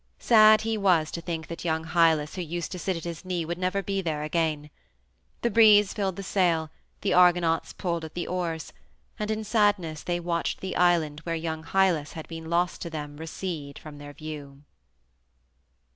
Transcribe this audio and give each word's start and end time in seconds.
Sad 0.17 0.61
he 0.61 0.79
was 0.79 1.11
to 1.11 1.21
think 1.21 1.45
that 1.45 1.63
young 1.63 1.83
Hylas 1.85 2.33
who 2.35 2.41
used 2.41 2.71
to 2.71 2.79
sit 2.79 2.97
at 2.97 3.03
his 3.03 3.23
knee 3.23 3.45
would 3.45 3.59
never 3.59 3.83
be 3.83 4.01
there 4.01 4.23
again. 4.23 4.71
The 5.43 5.51
breeze 5.51 5.93
filled 5.93 6.15
the 6.15 6.23
sail, 6.23 6.71
the 7.01 7.13
Argonauts 7.13 7.71
pulled 7.71 8.03
at 8.03 8.15
the 8.15 8.25
oars, 8.25 8.73
and 9.19 9.29
in 9.29 9.43
sadness 9.43 10.01
they 10.01 10.19
watched 10.19 10.59
the 10.59 10.75
island 10.75 11.19
where 11.19 11.35
young 11.35 11.61
Hylas 11.63 12.13
had 12.13 12.27
been 12.27 12.49
lost 12.49 12.81
to 12.81 12.89
them 12.89 13.17
recede 13.17 13.77
from 13.77 13.99
their 13.99 14.13
view. 14.13 14.63